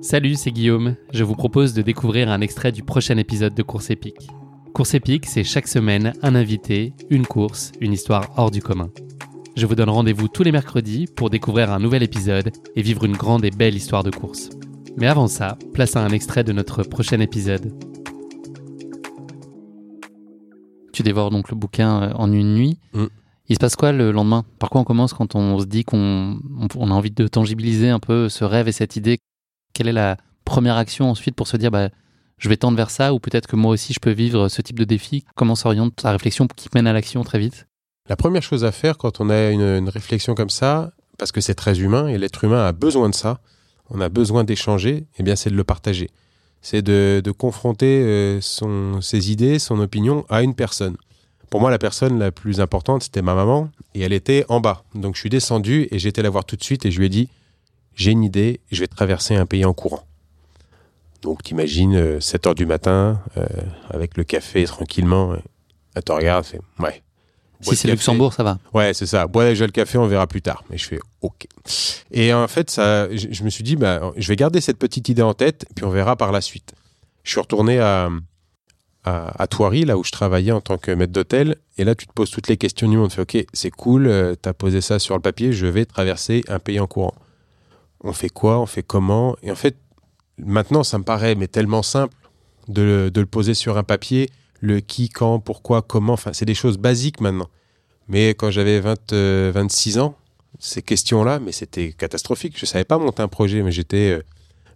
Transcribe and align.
Salut, 0.00 0.34
c'est 0.34 0.50
Guillaume. 0.50 0.96
Je 1.12 1.24
vous 1.24 1.34
propose 1.34 1.74
de 1.74 1.82
découvrir 1.82 2.30
un 2.30 2.40
extrait 2.40 2.72
du 2.72 2.82
prochain 2.82 3.16
épisode 3.18 3.54
de 3.54 3.62
Course 3.62 3.90
épique. 3.90 4.28
Course 4.72 4.94
épique, 4.94 5.26
c'est 5.26 5.44
chaque 5.44 5.68
semaine 5.68 6.12
un 6.22 6.34
invité, 6.34 6.94
une 7.10 7.26
course, 7.26 7.72
une 7.80 7.92
histoire 7.92 8.30
hors 8.36 8.50
du 8.50 8.62
commun. 8.62 8.90
Je 9.56 9.66
vous 9.66 9.74
donne 9.74 9.90
rendez-vous 9.90 10.28
tous 10.28 10.42
les 10.42 10.52
mercredis 10.52 11.06
pour 11.14 11.28
découvrir 11.28 11.70
un 11.72 11.80
nouvel 11.80 12.02
épisode 12.02 12.50
et 12.76 12.82
vivre 12.82 13.04
une 13.04 13.16
grande 13.16 13.44
et 13.44 13.50
belle 13.50 13.74
histoire 13.74 14.04
de 14.04 14.10
course. 14.10 14.50
Mais 14.96 15.06
avant 15.06 15.26
ça, 15.28 15.58
place 15.74 15.96
à 15.96 16.04
un 16.04 16.10
extrait 16.10 16.44
de 16.44 16.52
notre 16.52 16.82
prochain 16.82 17.20
épisode. 17.20 17.72
Tu 20.92 21.02
dévores 21.02 21.30
donc 21.30 21.50
le 21.50 21.56
bouquin 21.56 22.02
euh, 22.02 22.12
en 22.14 22.32
une 22.32 22.54
nuit. 22.54 22.78
Mm. 22.94 23.04
Il 23.48 23.54
se 23.54 23.60
passe 23.60 23.76
quoi 23.76 23.92
le 23.92 24.12
lendemain? 24.12 24.44
Par 24.58 24.70
quoi 24.70 24.80
on 24.80 24.84
commence 24.84 25.12
quand 25.12 25.34
on 25.34 25.58
se 25.58 25.64
dit 25.66 25.84
qu'on 25.84 26.38
on- 26.58 26.68
on 26.76 26.90
a 26.90 26.94
envie 26.94 27.10
de 27.10 27.26
tangibiliser 27.26 27.88
un 27.88 27.98
peu 27.98 28.28
ce 28.28 28.44
rêve 28.44 28.68
et 28.68 28.72
cette 28.72 28.96
idée 28.96 29.18
Quelle 29.80 29.88
est 29.88 29.92
la 29.92 30.18
première 30.44 30.76
action 30.76 31.08
ensuite 31.08 31.34
pour 31.34 31.48
se 31.48 31.56
dire 31.56 31.70
bah, 31.70 31.88
je 32.36 32.50
vais 32.50 32.58
tendre 32.58 32.76
vers 32.76 32.90
ça 32.90 33.14
ou 33.14 33.18
peut-être 33.18 33.46
que 33.46 33.56
moi 33.56 33.72
aussi 33.72 33.94
je 33.94 33.98
peux 33.98 34.10
vivre 34.10 34.48
ce 34.48 34.60
type 34.60 34.78
de 34.78 34.84
défi? 34.84 35.24
Comment 35.36 35.54
s'oriente 35.54 35.96
ta 35.96 36.12
réflexion 36.12 36.46
qui 36.54 36.68
mène 36.74 36.86
à 36.86 36.92
l'action 36.92 37.24
très 37.24 37.38
vite? 37.38 37.66
La 38.06 38.14
première 38.14 38.42
chose 38.42 38.62
à 38.66 38.72
faire 38.72 38.98
quand 38.98 39.22
on 39.22 39.30
a 39.30 39.48
une, 39.48 39.88
réflexion 39.88 40.34
comme 40.34 40.50
ça, 40.50 40.92
parce 41.16 41.32
que 41.32 41.40
c'est 41.40 41.54
très 41.54 41.80
humain 41.80 42.08
et 42.08 42.18
l'être 42.18 42.44
humain 42.44 42.66
a 42.66 42.72
besoin 42.72 43.08
de 43.08 43.14
ça, 43.14 43.40
on 43.88 44.02
a 44.02 44.10
besoin 44.10 44.44
d'échanger, 44.44 45.06
eh 45.18 45.22
bien 45.22 45.34
c'est 45.34 45.48
de 45.48 45.56
le 45.56 45.64
partager. 45.64 46.10
C'est 46.60 46.82
de, 46.82 47.22
confronter 47.30 48.02
euh, 48.04 48.38
ses 49.00 49.32
idées, 49.32 49.58
son 49.58 49.80
opinion 49.80 50.26
à 50.28 50.42
une 50.42 50.54
personne. 50.54 50.98
Pour 51.48 51.62
moi, 51.62 51.70
la 51.70 51.78
personne 51.78 52.18
la 52.18 52.30
plus 52.32 52.60
importante, 52.60 53.04
c'était 53.04 53.22
ma 53.22 53.34
maman, 53.34 53.70
et 53.94 54.02
elle 54.02 54.12
était 54.12 54.44
en 54.50 54.60
bas. 54.60 54.84
Donc 54.94 55.14
je 55.14 55.20
suis 55.20 55.30
descendu 55.30 55.88
et 55.90 56.06
été 56.06 56.20
la 56.20 56.28
voir 56.28 56.44
tout 56.44 56.56
de 56.56 56.62
suite 56.62 56.84
et 56.84 56.90
je 56.90 56.98
lui 56.98 57.06
ai 57.06 57.08
dit, 57.08 57.30
j'ai 57.94 58.12
une 58.12 58.22
idée, 58.24 58.60
je 58.70 58.80
vais 58.80 58.86
traverser 58.86 59.36
un 59.36 59.46
pays 59.46 59.64
en 59.64 59.72
courant. 59.72 60.04
Donc 61.22 61.42
t'imagines, 61.42 61.96
euh, 61.96 62.20
7 62.20 62.46
heures 62.46 62.54
du 62.54 62.66
matin, 62.66 63.20
euh, 63.36 63.46
avec 63.90 64.16
le 64.16 64.24
café 64.24 64.64
tranquillement, 64.64 65.32
euh, 65.32 65.36
elle 65.94 66.02
te 66.02 66.12
regarde, 66.12 66.44
fait, 66.44 66.60
ouais. 66.78 67.02
Si 67.62 67.76
c'est. 67.76 67.88
Luxembourg, 67.88 68.32
ça 68.32 68.42
va. 68.42 68.58
Ouais, 68.72 68.94
c'est 68.94 69.04
ça. 69.04 69.26
Bois 69.26 69.44
déjà 69.44 69.66
le 69.66 69.72
café, 69.72 69.98
on 69.98 70.06
verra 70.06 70.26
plus 70.26 70.40
tard. 70.40 70.64
Mais 70.70 70.78
je 70.78 70.86
fais 70.86 70.98
OK. 71.20 71.46
Et 72.10 72.32
en 72.32 72.48
fait, 72.48 72.70
ça, 72.70 73.14
je, 73.14 73.26
je 73.30 73.44
me 73.44 73.50
suis 73.50 73.62
dit, 73.62 73.76
bah, 73.76 74.12
je 74.16 74.28
vais 74.28 74.36
garder 74.36 74.62
cette 74.62 74.78
petite 74.78 75.10
idée 75.10 75.20
en 75.20 75.34
tête, 75.34 75.66
puis 75.74 75.84
on 75.84 75.90
verra 75.90 76.16
par 76.16 76.32
la 76.32 76.40
suite. 76.40 76.72
Je 77.22 77.32
suis 77.32 77.40
retourné 77.40 77.78
à, 77.78 78.08
à, 79.04 79.42
à 79.42 79.46
Thoiry, 79.46 79.84
là 79.84 79.96
où 79.98 80.04
je 80.04 80.10
travaillais 80.10 80.52
en 80.52 80.60
tant 80.60 80.78
que 80.78 80.90
maître 80.90 81.12
d'hôtel. 81.12 81.56
Et 81.78 81.84
là, 81.84 81.94
tu 81.94 82.06
te 82.06 82.12
poses 82.12 82.30
toutes 82.30 82.48
les 82.48 82.56
questions 82.56 82.88
du 82.88 82.96
monde. 82.96 83.10
Tu 83.10 83.16
fais 83.16 83.22
OK, 83.22 83.46
c'est 83.52 83.70
cool, 83.70 84.06
euh, 84.06 84.34
t'as 84.40 84.52
posé 84.52 84.80
ça 84.80 84.98
sur 84.98 85.14
le 85.14 85.20
papier, 85.20 85.52
je 85.52 85.66
vais 85.66 85.84
traverser 85.84 86.42
un 86.48 86.58
pays 86.58 86.80
en 86.80 86.86
courant. 86.86 87.14
On 88.02 88.12
fait 88.12 88.28
quoi 88.28 88.60
On 88.60 88.66
fait 88.66 88.82
comment 88.82 89.36
Et 89.42 89.50
en 89.50 89.54
fait, 89.54 89.76
maintenant, 90.38 90.82
ça 90.82 90.98
me 90.98 91.04
paraît 91.04 91.34
mais 91.34 91.48
tellement 91.48 91.82
simple 91.82 92.14
de 92.68 93.10
le, 93.14 93.26
poser 93.26 93.54
sur 93.54 93.78
un 93.78 93.82
papier, 93.82 94.30
le 94.60 94.80
qui, 94.80 95.08
quand, 95.08 95.40
pourquoi, 95.40 95.82
comment. 95.82 96.12
Enfin, 96.12 96.32
c'est 96.32 96.44
des 96.44 96.54
choses 96.54 96.78
basiques 96.78 97.20
maintenant. 97.20 97.48
Mais 98.08 98.30
quand 98.30 98.50
j'avais 98.50 98.80
20, 98.80 99.12
euh, 99.12 99.52
26 99.54 99.98
ans, 99.98 100.16
ces 100.58 100.82
questions-là, 100.82 101.40
mais 101.40 101.52
c'était 101.52 101.92
catastrophique. 101.92 102.58
Je 102.58 102.66
savais 102.66 102.84
pas 102.84 102.98
monter 102.98 103.22
un 103.22 103.28
projet, 103.28 103.62
mais 103.62 103.72
j'étais 103.72 104.18
euh, 104.18 104.22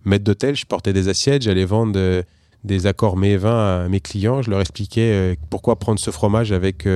maître 0.05 0.25
d'hôtel, 0.25 0.55
je 0.57 0.67
portais 0.67 0.93
des 0.93 1.09
assiettes, 1.09 1.43
j'allais 1.43 1.65
vendre 1.65 1.93
euh, 1.97 2.23
des 2.65 2.87
accords 2.87 3.17
mets 3.17 3.33
et 3.33 3.37
vins 3.37 3.85
à 3.85 3.89
mes 3.89 4.01
clients, 4.01 4.43
je 4.43 4.51
leur 4.51 4.61
expliquais 4.61 5.13
euh, 5.13 5.35
pourquoi 5.51 5.77
prendre 5.77 6.01
ce 6.01 6.11
fromage 6.11 6.53
avec, 6.53 6.87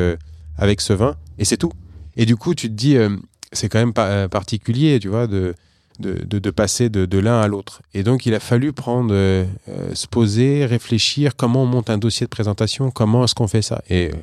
avec 0.57 0.81
ce 0.81 0.93
vin, 0.93 1.17
et 1.39 1.45
c'est 1.45 1.59
tout. 1.59 1.73
Et 2.17 2.25
du 2.25 2.37
coup, 2.37 2.55
tu 2.55 2.69
te 2.69 2.75
dis, 2.75 2.97
c'est 3.53 3.69
quand 3.69 3.79
même 3.79 3.93
particulier, 3.93 4.99
tu 4.99 5.09
vois, 5.09 5.27
de, 5.27 5.55
de, 5.99 6.51
passer 6.51 6.89
de, 6.89 7.19
l'un 7.19 7.41
à 7.41 7.49
l'autre. 7.49 7.83
Et 7.95 8.03
donc, 8.03 8.27
il 8.27 8.35
a 8.35 8.41
fallu 8.41 8.73
prendre, 8.73 9.13
euh, 9.13 9.45
euh, 9.69 9.95
se 9.95 10.07
poser, 10.07 10.65
réfléchir, 10.67 11.37
comment 11.37 11.63
on 11.65 11.67
monte 11.67 11.91
un 11.91 11.99
dossier 11.99 12.27
de 12.27 12.31
présentation, 12.31 12.91
comment 12.91 13.25
est-ce 13.25 13.35
qu'on 13.35 13.49
fait 13.49 13.63
ça. 13.63 13.83
Et 13.89 14.09
euh, 14.09 14.17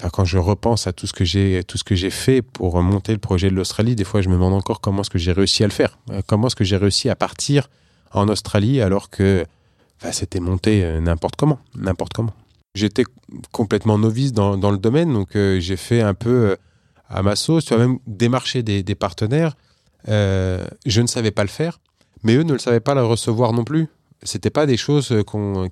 Enfin, 0.00 0.10
quand 0.10 0.24
je 0.24 0.38
repense 0.38 0.88
à 0.88 0.92
tout 0.92 1.06
ce 1.06 1.12
que 1.12 1.24
j'ai 1.24 1.62
tout 1.64 1.78
ce 1.78 1.84
que 1.84 1.94
j'ai 1.94 2.10
fait 2.10 2.42
pour 2.42 2.82
monter 2.82 3.12
le 3.12 3.18
projet 3.18 3.50
de 3.50 3.54
l'Australie, 3.54 3.94
des 3.94 4.02
fois 4.02 4.20
je 4.20 4.30
me 4.30 4.34
demande 4.34 4.54
encore 4.54 4.80
comment 4.80 5.02
est-ce 5.02 5.10
que 5.10 5.18
j'ai 5.18 5.30
réussi 5.30 5.62
à 5.62 5.68
le 5.68 5.72
faire. 5.72 5.96
Comment 6.26 6.48
est-ce 6.48 6.56
que 6.56 6.64
j'ai 6.64 6.78
réussi 6.78 7.08
à 7.08 7.14
partir 7.14 7.68
en 8.10 8.26
Australie 8.28 8.80
alors 8.80 9.10
que 9.10 9.44
enfin, 10.00 10.10
c'était 10.10 10.40
monté 10.40 10.98
n'importe 11.00 11.36
comment, 11.36 11.60
n'importe 11.76 12.14
comment. 12.14 12.32
J'étais 12.74 13.04
complètement 13.52 13.96
novice 13.96 14.32
dans, 14.32 14.56
dans 14.56 14.72
le 14.72 14.78
domaine, 14.78 15.12
donc 15.12 15.34
j'ai 15.34 15.76
fait 15.76 16.00
un 16.00 16.14
peu 16.14 16.56
à 17.08 17.22
ma 17.22 17.36
sauce, 17.36 17.66
tu 17.66 17.74
vois, 17.74 17.86
même 17.86 17.98
démarcher 18.08 18.64
des 18.64 18.94
partenaires. 18.96 19.54
Euh, 20.08 20.66
je 20.86 21.00
ne 21.00 21.06
savais 21.06 21.30
pas 21.30 21.42
le 21.42 21.48
faire, 21.48 21.80
mais 22.22 22.34
eux 22.34 22.42
ne 22.42 22.52
le 22.52 22.58
savaient 22.58 22.80
pas 22.80 22.94
le 22.94 23.04
recevoir 23.04 23.52
non 23.52 23.64
plus. 23.64 23.88
C'était 24.24 24.50
pas 24.50 24.66
des 24.66 24.76
choses 24.76 25.14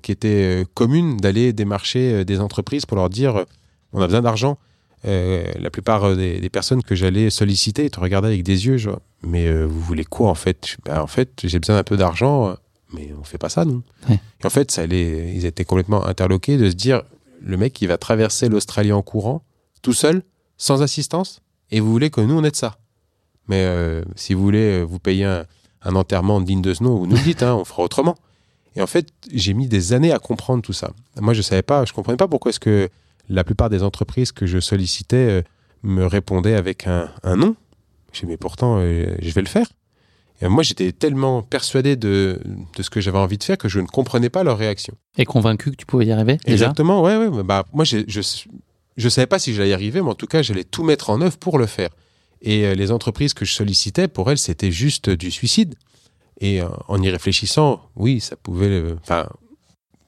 qui 0.01 0.11
étaient 0.11 0.61
euh, 0.61 0.65
communes 0.73 1.17
d'aller 1.17 1.53
démarcher 1.53 2.13
euh, 2.13 2.23
des 2.25 2.39
entreprises 2.39 2.85
pour 2.85 2.97
leur 2.97 3.09
dire 3.09 3.45
on 3.93 4.01
a 4.01 4.05
besoin 4.07 4.21
d'argent. 4.21 4.57
Euh, 5.05 5.45
la 5.59 5.69
plupart 5.71 6.15
des, 6.15 6.39
des 6.39 6.49
personnes 6.49 6.83
que 6.83 6.93
j'allais 6.93 7.29
solliciter 7.31 7.89
te 7.89 7.99
regardaient 7.99 8.27
avec 8.27 8.43
des 8.43 8.67
yeux, 8.67 8.77
genre, 8.77 8.99
mais 9.23 9.47
euh, 9.47 9.65
vous 9.65 9.79
voulez 9.79 10.05
quoi 10.05 10.29
en 10.29 10.35
fait? 10.35 10.77
Bah, 10.85 11.01
En 11.01 11.07
fait, 11.07 11.31
j'ai 11.43 11.59
besoin 11.59 11.75
d'un 11.77 11.83
peu 11.83 11.97
d'argent, 11.97 12.55
mais 12.93 13.09
on 13.19 13.23
fait 13.23 13.37
pas 13.39 13.49
ça. 13.49 13.65
Ouais. 13.65 14.19
Et 14.43 14.45
en 14.45 14.49
fait, 14.49 14.69
ça 14.69 14.83
allait, 14.83 15.33
ils 15.33 15.45
étaient 15.45 15.65
complètement 15.65 16.05
interloqués 16.05 16.57
de 16.57 16.69
se 16.69 16.75
dire 16.75 17.01
le 17.41 17.57
mec, 17.57 17.81
il 17.81 17.87
va 17.87 17.97
traverser 17.97 18.47
l'Australie 18.49 18.91
en 18.91 19.01
courant, 19.01 19.43
tout 19.81 19.93
seul, 19.93 20.21
sans 20.57 20.83
assistance, 20.83 21.41
et 21.71 21.79
vous 21.79 21.91
voulez 21.91 22.11
que 22.11 22.21
nous, 22.21 22.37
on 22.37 22.43
aide 22.43 22.55
ça. 22.55 22.77
Mais 23.47 23.63
euh, 23.65 24.03
si 24.15 24.33
vous 24.33 24.41
voulez 24.43 24.79
euh, 24.79 24.83
vous 24.83 24.99
payer 24.99 25.25
un, 25.25 25.45
un 25.83 25.95
enterrement 25.95 26.41
digne 26.41 26.61
de 26.61 26.73
ce 26.73 26.83
nom, 26.83 26.97
vous 26.97 27.07
nous 27.07 27.15
le 27.15 27.21
dites, 27.21 27.43
hein, 27.43 27.55
on 27.55 27.65
fera 27.65 27.83
autrement. 27.83 28.15
Et 28.75 28.81
en 28.81 28.87
fait, 28.87 29.07
j'ai 29.33 29.53
mis 29.53 29.67
des 29.67 29.93
années 29.93 30.13
à 30.13 30.19
comprendre 30.19 30.61
tout 30.61 30.73
ça. 30.73 30.91
Moi, 31.19 31.33
je 31.33 31.41
savais 31.41 31.61
pas, 31.63 31.83
je 31.85 31.93
comprenais 31.93 32.17
pas 32.17 32.27
pourquoi 32.27 32.49
est-ce 32.51 32.59
que 32.59 32.89
la 33.29 33.43
plupart 33.43 33.69
des 33.69 33.83
entreprises 33.83 34.31
que 34.31 34.45
je 34.45 34.59
sollicitais 34.59 35.17
euh, 35.17 35.41
me 35.83 36.05
répondaient 36.05 36.55
avec 36.55 36.87
un, 36.87 37.09
un 37.23 37.35
non. 37.35 37.55
Je 38.13 38.25
mais 38.25 38.37
pourtant, 38.37 38.77
euh, 38.79 39.15
je 39.19 39.31
vais 39.31 39.41
le 39.41 39.47
faire. 39.47 39.67
Et 40.41 40.47
moi, 40.47 40.63
j'étais 40.63 40.91
tellement 40.91 41.43
persuadé 41.43 41.95
de, 41.95 42.41
de 42.75 42.83
ce 42.83 42.89
que 42.89 42.99
j'avais 42.99 43.19
envie 43.19 43.37
de 43.37 43.43
faire 43.43 43.57
que 43.57 43.69
je 43.69 43.79
ne 43.79 43.85
comprenais 43.87 44.29
pas 44.29 44.43
leur 44.43 44.57
réaction. 44.57 44.95
Et 45.17 45.25
convaincu 45.25 45.71
que 45.71 45.75
tu 45.75 45.85
pouvais 45.85 46.05
y 46.07 46.11
arriver 46.11 46.37
déjà? 46.37 46.65
Exactement, 46.65 47.01
ouais, 47.03 47.15
ouais. 47.15 47.43
Bah, 47.43 47.65
moi, 47.73 47.85
je 47.85 47.99
je 48.97 49.09
savais 49.09 49.27
pas 49.27 49.39
si 49.39 49.53
j'allais 49.53 49.69
y 49.69 49.73
arriver, 49.73 50.01
mais 50.01 50.09
en 50.09 50.15
tout 50.15 50.27
cas, 50.27 50.41
j'allais 50.41 50.63
tout 50.63 50.83
mettre 50.83 51.09
en 51.09 51.21
œuvre 51.21 51.37
pour 51.37 51.57
le 51.59 51.65
faire. 51.67 51.89
Et 52.41 52.65
euh, 52.65 52.73
les 52.75 52.91
entreprises 52.91 53.33
que 53.33 53.45
je 53.45 53.53
sollicitais, 53.53 54.07
pour 54.07 54.31
elles, 54.31 54.37
c'était 54.37 54.71
juste 54.71 55.09
du 55.09 55.29
suicide. 55.31 55.75
Et 56.39 56.61
euh, 56.61 56.67
en 56.87 57.01
y 57.01 57.09
réfléchissant, 57.09 57.81
oui, 57.95 58.19
ça 58.19 58.35
pouvait, 58.35 58.67
euh, 58.67 58.95
enfin, 59.03 59.27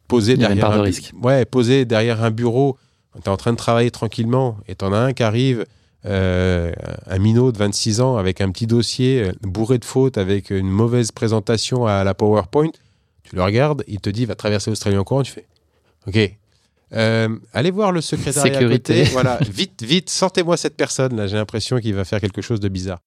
poser 0.08 0.36
derrière 0.38 0.70
de 0.70 0.74
un 0.76 0.78
bu- 0.80 0.84
risque. 0.86 1.12
Ouais, 1.22 1.46
poser 1.46 1.86
derrière 1.86 2.24
un 2.24 2.32
bureau, 2.32 2.78
tu 3.16 3.22
es 3.22 3.30
en 3.30 3.38
train 3.38 3.52
de 3.52 3.58
travailler 3.58 3.92
tranquillement, 3.92 4.58
et 4.68 4.76
t'en 4.76 4.94
as 4.94 4.98
un 4.98 5.14
qui 5.14 5.22
arrive, 5.24 5.66
euh, 6.06 6.72
un 7.06 7.18
minot 7.20 7.52
de 7.52 7.58
26 7.58 8.02
ans 8.02 8.18
avec 8.18 8.42
un 8.42 8.52
petit 8.52 8.68
dossier 8.68 9.32
bourré 9.42 9.78
de 9.78 9.86
fautes, 9.86 10.18
avec 10.18 10.50
une 10.50 10.70
mauvaise 10.70 11.12
présentation 11.12 11.86
à 11.86 12.04
la 12.04 12.14
PowerPoint. 12.14 12.72
Tu 13.24 13.36
le 13.36 13.44
regardes, 13.44 13.84
il 13.88 14.02
te 14.02 14.10
dit 14.10 14.26
va 14.26 14.36
traverser 14.36 14.70
l'Australie 14.72 14.98
en 14.98 15.04
courant, 15.04 15.22
tu 15.24 15.32
fais 15.32 15.46
OK. 16.08 16.36
Euh, 16.94 17.30
allez 17.54 17.72
voir 17.72 17.92
le 17.92 18.02
secrétariat 18.02 18.54
Sécurité. 18.54 18.94
à 18.94 19.04
côté. 19.04 19.12
Voilà, 19.14 19.38
vite, 19.50 19.84
vite, 19.84 20.10
sortez-moi 20.10 20.58
cette 20.58 20.76
personne. 20.78 21.16
Là, 21.16 21.28
j'ai 21.28 21.38
l'impression 21.38 21.80
qu'il 21.80 21.94
va 21.96 22.06
faire 22.06 22.22
quelque 22.22 22.42
chose 22.42 22.60
de 22.60 22.70
bizarre. 22.70 23.00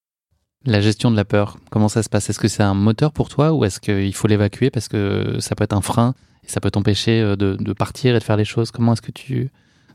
La 0.64 0.80
gestion 0.80 1.10
de 1.12 1.16
la 1.16 1.24
peur, 1.24 1.58
comment 1.70 1.88
ça 1.88 2.02
se 2.02 2.08
passe? 2.08 2.28
Est-ce 2.28 2.40
que 2.40 2.48
c'est 2.48 2.62
un 2.64 2.74
moteur 2.74 3.12
pour 3.12 3.28
toi 3.28 3.52
ou 3.52 3.64
est-ce 3.64 3.78
qu'il 3.78 4.14
faut 4.14 4.26
l'évacuer 4.26 4.70
parce 4.70 4.88
que 4.88 5.36
ça 5.38 5.54
peut 5.54 5.62
être 5.64 5.74
un 5.74 5.80
frein 5.80 6.14
et 6.44 6.48
ça 6.48 6.60
peut 6.60 6.70
t'empêcher 6.70 7.20
euh, 7.20 7.36
de, 7.36 7.56
de 7.60 7.72
partir 7.72 8.16
et 8.16 8.18
de 8.18 8.24
faire 8.24 8.36
les 8.36 8.44
choses? 8.44 8.72
Comment 8.72 8.94
est-ce 8.94 9.02
que 9.02 9.12
tu, 9.12 9.50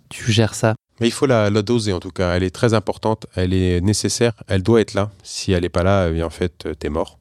tu 0.10 0.32
gères 0.32 0.54
ça? 0.56 0.76
Mais 1.02 1.08
il 1.08 1.12
faut 1.12 1.26
la, 1.26 1.50
la 1.50 1.62
doser 1.62 1.92
en 1.92 2.00
tout 2.00 2.12
cas. 2.12 2.36
Elle 2.36 2.44
est 2.44 2.56
très 2.56 2.74
importante, 2.74 3.26
elle 3.36 3.54
est 3.54 3.82
nécessaire, 3.82 4.34
elle 4.48 4.64
doit 4.64 4.80
être 4.80 4.94
là. 4.94 5.10
Si 5.24 5.52
elle 5.52 5.64
n'est 5.64 5.70
pas 5.70 5.84
là, 5.84 6.10
eh 6.10 6.24
en 6.24 6.30
fait, 6.30 6.66
euh, 6.68 6.74
t'es 6.76 6.90
mort. 6.90 7.20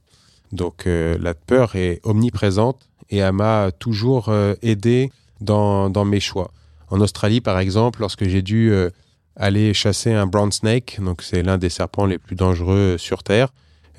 Donc 0.53 0.87
euh, 0.87 1.17
la 1.21 1.35
peur 1.35 1.75
est 1.77 2.01
omniprésente 2.05 2.89
et 3.09 3.19
elle 3.19 3.33
m'a 3.33 3.71
toujours 3.77 4.29
euh, 4.29 4.55
aidé 4.63 5.11
dans, 5.41 6.05
mes 6.05 6.21
choix. 6.21 6.51
En 6.91 7.01
Australie, 7.01 7.41
par 7.41 7.59
exemple, 7.59 8.01
lorsque 8.01 8.25
j'ai 8.25 8.43
dû 8.43 8.73
euh, 8.73 8.91
aller 9.37 9.75
chasser 9.75 10.13
un 10.13 10.27
brown 10.27 10.51
snake, 10.51 10.99
donc 11.01 11.23
c'est 11.23 11.43
l'un 11.43 11.59
des 11.59 11.71
serpents 11.71 12.07
les 12.07 12.19
plus 12.19 12.37
dangereux 12.37 12.97
sur 12.99 13.23
Terre, 13.23 13.49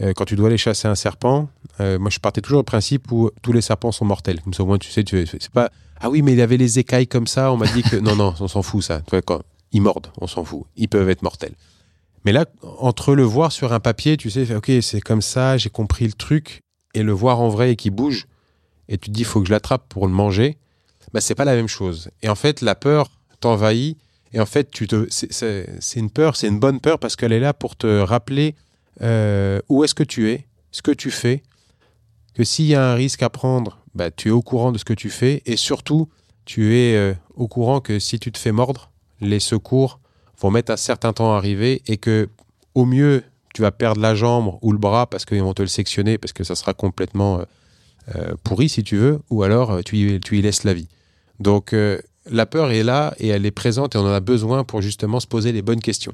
euh, 0.02 0.14
quand 0.14 0.26
tu 0.26 0.36
dois 0.36 0.48
aller 0.48 0.58
chasser 0.58 0.88
un 0.88 0.96
serpent, 0.96 1.50
euh, 1.80 2.00
moi 2.00 2.10
je 2.10 2.20
partais 2.20 2.42
toujours 2.42 2.62
au 2.62 2.64
principe 2.64 3.12
où 3.12 3.30
tous 3.42 3.54
les 3.54 3.62
serpents 3.62 3.92
sont 3.92 4.06
mortels. 4.06 4.42
Comme 4.42 4.54
ça 4.54 4.64
au 4.64 4.66
moins 4.66 4.78
tu 4.78 4.90
sais, 4.90 5.04
c'est 5.06 5.50
pas 5.50 5.70
ah 6.00 6.10
oui 6.10 6.24
mais 6.24 6.34
il 6.34 6.42
avait 6.42 6.58
les 6.58 6.80
écailles 6.80 7.08
comme 7.08 7.28
ça, 7.28 7.52
on 7.52 7.58
m'a 7.58 7.68
dit 7.68 7.84
que 7.84 7.96
non 7.98 8.16
non 8.16 8.34
on 8.40 8.48
s'en 8.48 8.64
fout 8.64 8.84
ça. 8.84 9.02
Quand 9.26 9.42
ils 9.72 9.82
mordent, 9.82 10.12
on 10.20 10.28
s'en 10.28 10.44
fout, 10.44 10.64
ils 10.76 10.88
peuvent 10.88 11.10
être 11.10 11.22
mortels. 11.22 11.54
Mais 12.26 12.32
là 12.32 12.46
entre 12.80 13.14
le 13.14 13.24
voir 13.24 13.52
sur 13.52 13.74
un 13.74 13.80
papier, 13.80 14.18
tu 14.18 14.30
sais, 14.30 14.56
ok 14.56 14.72
c'est 14.82 15.02
comme 15.02 15.22
ça, 15.22 15.58
j'ai 15.58 15.70
compris 15.70 16.08
le 16.08 16.14
truc, 16.14 16.62
et 16.94 17.04
le 17.04 17.12
voir 17.12 17.40
en 17.40 17.50
vrai 17.50 17.72
et 17.72 17.76
qui 17.76 17.90
bouge, 17.90 18.28
et 18.90 18.98
tu 18.98 19.10
te 19.10 19.14
dis 19.14 19.24
faut 19.24 19.42
que 19.42 19.48
je 19.48 19.52
l'attrape 19.52 19.88
pour 19.88 20.08
le 20.08 20.14
manger, 20.14 20.58
bah 21.14 21.22
c'est 21.22 21.36
pas 21.36 21.46
la 21.46 21.56
même 21.56 21.68
chose. 21.68 22.10
Et 22.22 22.30
en 22.30 22.36
fait 22.36 22.62
la 22.62 22.76
peur 22.76 23.10
t'envahit. 23.40 23.98
Et 24.34 24.40
en 24.40 24.46
fait, 24.46 24.72
tu 24.72 24.88
te, 24.88 25.08
c'est- 25.10 26.00
une 26.00 26.10
peur, 26.10 26.38
c'est 26.38 26.48
une 26.48 26.60
bonne 26.60 26.80
peur 26.80 27.00
parce 27.00 27.18
qu'elle 27.18 27.34
est 27.34 27.42
là 27.42 27.54
pour 27.54 27.76
te 27.76 28.00
rappeler 28.00 28.56
euh, 29.02 29.60
où 29.68 29.84
est-ce 29.84 29.94
que 29.94 30.04
tu 30.04 30.30
es, 30.32 30.48
ce 30.72 30.82
que 30.82 30.92
tu 30.92 31.12
fais, 31.12 31.44
que 32.34 32.46
s'il 32.46 32.66
y 32.68 32.76
a 32.76 32.92
un 32.92 32.96
risque 32.96 33.24
à 33.24 33.30
prendre, 33.30 33.80
bah, 33.94 34.10
tu 34.10 34.30
es 34.30 34.32
au 34.32 34.42
courant 34.42 34.72
de 34.72 34.78
ce 34.78 34.86
que 34.86 34.94
tu 34.94 35.10
fais 35.10 35.42
et 35.46 35.58
surtout, 35.58 36.08
tu 36.46 36.78
es 36.78 36.96
euh, 36.96 37.14
au 37.36 37.50
courant 37.50 37.82
que 37.82 38.00
si 38.00 38.20
tu 38.20 38.32
te 38.32 38.38
fais 38.38 38.54
mordre, 38.54 38.90
les 39.20 39.42
secours 39.42 40.00
vont 40.40 40.50
mettre 40.50 40.72
un 40.72 40.78
certain 40.78 41.12
temps 41.12 41.34
à 41.34 41.38
arriver 41.38 41.82
et 41.88 41.98
que 41.98 42.30
au 42.74 42.86
mieux, 42.86 43.24
tu 43.54 43.62
vas 43.62 43.72
perdre 43.72 44.00
la 44.00 44.16
jambe 44.16 44.58
ou 44.62 44.72
le 44.72 44.78
bras 44.78 45.08
parce 45.08 45.26
qu'ils 45.26 45.44
vont 45.44 45.54
te 45.54 45.62
le 45.62 45.68
sectionner 45.68 46.18
parce 46.18 46.32
que 46.32 46.46
ça 46.46 46.56
sera 46.56 46.74
complètement 46.74 47.40
euh, 47.40 47.44
pourri 48.44 48.70
si 48.70 48.84
tu 48.84 48.98
veux, 48.98 49.20
ou 49.30 49.44
alors 49.44 49.84
tu 49.84 49.98
y, 49.98 50.20
tu 50.20 50.38
y 50.38 50.42
laisses 50.42 50.64
la 50.64 50.74
vie. 50.74 50.88
Donc 51.40 51.76
la 52.30 52.46
peur 52.46 52.72
est 52.72 52.84
là 52.84 53.14
et 53.18 53.28
elle 53.28 53.46
est 53.46 53.52
présente 53.52 53.96
et 53.96 53.98
on 53.98 54.06
en 54.06 54.14
a 54.14 54.20
besoin 54.20 54.64
pour 54.64 54.82
justement 54.82 55.20
se 55.20 55.28
poser 55.28 55.52
les 55.52 55.62
bonnes 55.62 55.80
questions. 55.80 56.14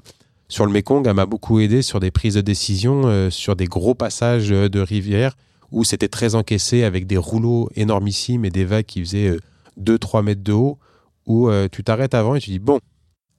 Sur 0.49 0.65
le 0.65 0.71
Mekong, 0.71 1.05
elle 1.05 1.13
m'a 1.13 1.25
beaucoup 1.25 1.59
aidé 1.59 1.81
sur 1.81 1.99
des 1.99 2.11
prises 2.11 2.35
de 2.35 2.41
décision, 2.41 3.29
sur 3.29 3.55
des 3.55 3.65
gros 3.65 3.95
passages 3.95 4.49
de 4.49 4.79
rivière 4.79 5.35
où 5.71 5.83
c'était 5.83 6.07
très 6.07 6.35
encaissé 6.35 6.83
avec 6.83 7.07
des 7.07 7.17
rouleaux 7.17 7.69
énormissimes 7.75 8.45
et 8.45 8.49
des 8.49 8.63
vagues 8.63 8.85
qui 8.85 9.01
faisaient 9.01 9.37
2-3 9.79 10.23
mètres 10.23 10.43
de 10.43 10.53
haut, 10.53 10.77
où 11.25 11.49
tu 11.71 11.83
t'arrêtes 11.83 12.13
avant 12.13 12.35
et 12.35 12.39
tu 12.39 12.51
dis, 12.51 12.59
bon, 12.59 12.79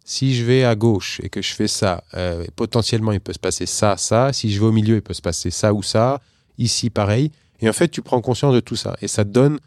si 0.09 0.35
je 0.35 0.43
vais 0.43 0.65
à 0.65 0.75
gauche 0.75 1.21
et 1.23 1.29
que 1.29 1.43
je 1.43 1.53
fais 1.53 1.69
ça, 1.69 2.03
euh, 2.15 2.47
potentiellement 2.57 3.13
il 3.13 3.21
peut 3.21 3.35
se 3.35 3.39
passer 3.39 3.67
ça, 3.67 3.99
ça. 3.99 4.33
Si 4.33 4.51
je 4.51 4.59
vais 4.59 4.65
au 4.65 4.73
milieu, 4.73 4.97
il 4.97 5.03
peut 5.03 5.13
se 5.13 5.21
passer 5.21 5.51
ça 5.51 5.75
ou 5.75 5.83
ça. 5.83 6.23
Ici, 6.57 6.89
pareil. 6.89 7.31
Et 7.61 7.69
en 7.69 7.73
fait, 7.73 7.89
tu 7.89 8.03
prends 8.03 8.21
conscience 8.21 8.55
de 8.55 8.61
tout 8.61 8.77
ça. 8.77 8.97
Et 9.03 9.09
ça 9.09 9.25
te 9.25 9.31
donne, 9.31 9.59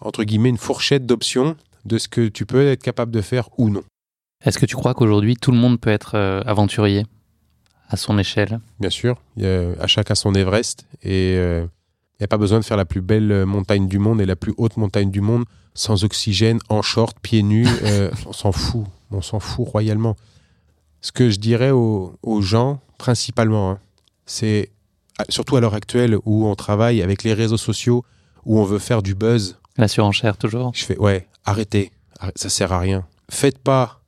entre 0.00 0.24
guillemets, 0.24 0.50
une 0.50 0.58
fourchette 0.58 1.06
d'options 1.06 1.56
de 1.84 1.98
ce 1.98 2.08
que 2.08 2.28
tu 2.28 2.46
peux 2.46 2.66
être 2.66 2.82
capable 2.82 3.12
de 3.12 3.20
faire 3.20 3.48
ou 3.58 3.70
non. 3.70 3.82
Est-ce 4.44 4.58
que 4.58 4.66
tu 4.66 4.76
crois 4.76 4.94
qu'aujourd'hui, 4.94 5.36
tout 5.36 5.50
le 5.50 5.58
monde 5.58 5.80
peut 5.80 5.90
être 5.90 6.14
euh, 6.14 6.42
aventurier 6.44 7.06
à 7.88 7.96
son 7.96 8.18
échelle? 8.18 8.60
Bien 8.80 8.90
sûr. 8.90 9.16
Y 9.36 9.46
a 9.46 9.72
à 9.80 9.86
chacun 9.86 10.14
son 10.14 10.34
Everest. 10.34 10.86
Et 11.02 11.36
euh, 11.36 11.66
il 12.14 12.22
n'y 12.22 12.24
a 12.24 12.28
pas 12.28 12.38
besoin 12.38 12.60
de 12.60 12.64
faire 12.64 12.76
la 12.76 12.84
plus 12.84 13.00
belle 13.00 13.46
montagne 13.46 13.88
du 13.88 13.98
monde 13.98 14.20
et 14.20 14.26
la 14.26 14.36
plus 14.36 14.54
haute 14.56 14.76
montagne 14.76 15.10
du 15.10 15.20
monde 15.20 15.44
sans 15.74 16.04
oxygène, 16.04 16.58
en 16.68 16.82
short, 16.82 17.18
pieds 17.20 17.42
nus. 17.42 17.68
on 18.26 18.32
s'en 18.32 18.52
fout 18.52 18.86
on 19.10 19.22
s'en 19.22 19.40
fout 19.40 19.68
royalement. 19.68 20.16
Ce 21.00 21.12
que 21.12 21.30
je 21.30 21.38
dirais 21.38 21.70
aux, 21.70 22.40
gens, 22.40 22.80
principalement, 22.98 23.70
hein, 23.70 23.78
c'est 24.24 24.70
surtout 25.28 25.56
à 25.56 25.60
l'heure 25.60 25.74
actuelle 25.74 26.16
où 26.24 26.46
on 26.46 26.54
travaille 26.54 27.02
avec 27.02 27.22
les 27.22 27.34
réseaux 27.34 27.56
sociaux, 27.56 28.04
où 28.44 28.58
on 28.58 28.64
veut 28.64 28.78
faire 28.78 29.02
du 29.02 29.14
buzz. 29.14 29.58
La 29.76 29.88
surenchère, 29.88 30.36
toujours. 30.36 30.72
Je 30.74 30.84
fais, 30.84 30.98
ouais, 30.98 31.26
arrêtez, 31.44 31.90
ça 32.34 32.48
sert 32.48 32.72
à 32.72 32.78
rien. 32.78 33.06
Faites 33.28 33.58
pas 33.58 34.00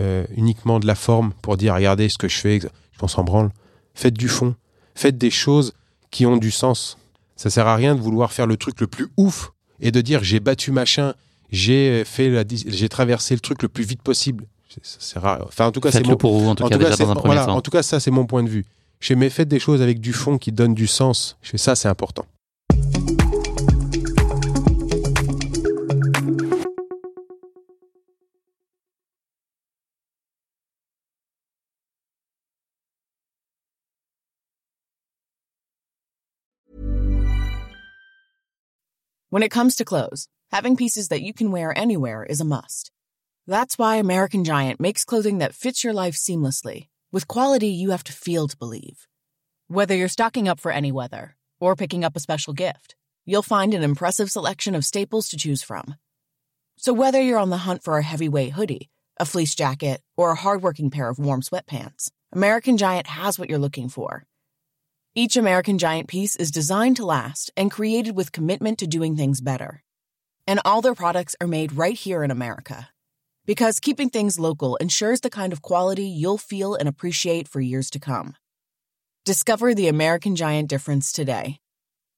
euh, 0.00 0.24
uniquement 0.36 0.80
de 0.80 0.86
la 0.86 0.94
forme 0.94 1.32
pour 1.42 1.56
dire, 1.56 1.74
regardez 1.74 2.08
ce 2.08 2.18
que 2.18 2.28
je 2.28 2.38
fais, 2.38 2.60
je 2.60 3.06
s'en 3.06 3.24
branle. 3.24 3.50
Faites 3.94 4.14
du 4.14 4.28
fond. 4.28 4.54
Faites 4.94 5.18
des 5.18 5.30
choses 5.30 5.74
qui 6.10 6.26
ont 6.26 6.36
du 6.36 6.50
sens. 6.50 6.98
Ça 7.36 7.50
sert 7.50 7.66
à 7.66 7.74
rien 7.74 7.94
de 7.94 8.00
vouloir 8.00 8.32
faire 8.32 8.46
le 8.46 8.56
truc 8.56 8.80
le 8.80 8.86
plus 8.86 9.08
ouf 9.16 9.52
et 9.80 9.90
de 9.90 10.00
dire, 10.00 10.22
j'ai 10.22 10.40
battu 10.40 10.70
machin, 10.70 11.14
j'ai 11.50 12.04
fait 12.04 12.28
la, 12.28 12.44
j'ai 12.48 12.88
traversé 12.88 13.34
le 13.34 13.40
truc 13.40 13.62
le 13.62 13.68
plus 13.68 13.84
vite 13.84 14.02
possible. 14.02 14.46
C'est 14.82 15.18
rare. 15.18 15.44
Enfin, 15.46 15.66
en 15.66 15.72
tout 15.72 15.80
cas, 15.80 15.90
c'est 15.90 16.06
mon... 16.06 16.16
pour 16.16 16.38
vous, 16.38 16.48
en 16.48 16.54
tout 16.54 16.66
cas, 16.66 16.78
déjà 16.78 16.96
dans 16.96 17.10
un 17.10 17.14
premier 17.14 17.38
En 17.38 17.60
tout 17.60 17.70
cas, 17.70 17.82
ça, 17.82 18.00
c'est 18.00 18.10
mon 18.10 18.24
point 18.24 18.42
de 18.42 18.48
vue. 18.48 18.64
J'ai 19.02 19.16
mes 19.16 19.30
fait 19.30 19.46
des 19.46 19.58
choses 19.58 19.82
avec 19.82 19.98
du 19.98 20.12
fond 20.12 20.38
qui 20.38 20.52
donnent 20.52 20.74
du 20.74 20.86
sens. 20.86 21.36
Fais 21.42 21.58
ça, 21.58 21.74
c'est 21.74 21.88
important. 21.88 22.24
When 39.30 39.42
it 39.42 39.50
comes 39.50 39.74
to 39.76 39.84
clothes, 39.84 40.28
having 40.52 40.76
pieces 40.76 41.08
that 41.08 41.22
you 41.22 41.32
can 41.32 41.50
wear 41.50 41.76
anywhere 41.76 42.24
is 42.24 42.40
a 42.40 42.44
must. 42.44 42.92
That's 43.48 43.76
why 43.76 43.96
American 43.96 44.44
Giant 44.44 44.78
makes 44.78 45.04
clothing 45.04 45.38
that 45.38 45.54
fits 45.54 45.82
your 45.82 45.92
life 45.92 46.14
seamlessly, 46.14 46.86
with 47.12 47.28
quality 47.28 47.68
you 47.68 47.90
have 47.90 48.02
to 48.04 48.12
feel 48.12 48.48
to 48.48 48.56
believe. 48.56 49.06
Whether 49.68 49.94
you're 49.94 50.08
stocking 50.08 50.48
up 50.48 50.58
for 50.58 50.72
any 50.72 50.90
weather 50.90 51.36
or 51.60 51.76
picking 51.76 52.04
up 52.04 52.16
a 52.16 52.20
special 52.20 52.54
gift, 52.54 52.96
you'll 53.24 53.42
find 53.42 53.74
an 53.74 53.82
impressive 53.82 54.30
selection 54.30 54.74
of 54.74 54.84
staples 54.84 55.28
to 55.28 55.36
choose 55.36 55.62
from. 55.62 55.96
So 56.78 56.92
whether 56.92 57.20
you're 57.20 57.38
on 57.38 57.50
the 57.50 57.58
hunt 57.58 57.84
for 57.84 57.98
a 57.98 58.02
heavyweight 58.02 58.52
hoodie, 58.52 58.90
a 59.20 59.26
fleece 59.26 59.54
jacket, 59.54 60.00
or 60.16 60.30
a 60.30 60.36
hardworking 60.36 60.90
pair 60.90 61.08
of 61.08 61.18
warm 61.18 61.42
sweatpants, 61.42 62.10
American 62.32 62.78
Giant 62.78 63.06
has 63.06 63.38
what 63.38 63.50
you're 63.50 63.58
looking 63.58 63.88
for. 63.90 64.24
Each 65.14 65.36
American 65.36 65.76
Giant 65.76 66.08
piece 66.08 66.34
is 66.36 66.50
designed 66.50 66.96
to 66.96 67.04
last 67.04 67.50
and 67.56 67.70
created 67.70 68.16
with 68.16 68.32
commitment 68.32 68.78
to 68.78 68.86
doing 68.86 69.14
things 69.14 69.42
better. 69.42 69.82
And 70.46 70.60
all 70.64 70.80
their 70.80 70.94
products 70.94 71.36
are 71.40 71.46
made 71.46 71.74
right 71.74 71.96
here 71.96 72.24
in 72.24 72.30
America. 72.30 72.88
Because 73.44 73.80
keeping 73.80 74.08
things 74.08 74.38
local 74.38 74.76
ensures 74.76 75.20
the 75.20 75.30
kind 75.30 75.52
of 75.52 75.62
quality 75.62 76.04
you'll 76.04 76.38
feel 76.38 76.74
and 76.74 76.88
appreciate 76.88 77.48
for 77.48 77.60
years 77.60 77.90
to 77.90 77.98
come. 77.98 78.36
Discover 79.24 79.74
the 79.74 79.88
American 79.88 80.36
Giant 80.36 80.68
difference 80.68 81.12
today. 81.12 81.58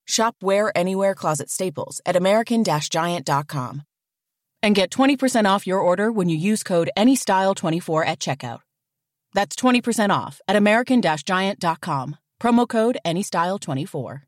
Shop 0.07 0.37
Wear 0.43 0.71
Anywhere 0.77 1.15
Closet 1.15 1.51
Staples 1.51 2.01
at 2.05 2.17
American 2.17 2.65
Giant.com. 2.65 3.83
And 4.63 4.75
get 4.75 4.91
20% 4.91 5.47
off 5.47 5.67
your 5.67 5.81
order 5.81 6.11
when 6.11 6.29
you 6.29 6.37
use 6.37 6.63
code 6.63 6.91
ANYSTYLE24 6.97 8.07
at 8.07 8.19
checkout. 8.19 8.61
That's 9.35 9.57
20% 9.57 10.11
off 10.11 10.41
at 10.47 10.57
American 10.57 11.03
Giant.com. 11.03 12.17
Promo 12.41 12.69
code 12.69 12.99
ANYSTYLE24. 13.05 14.23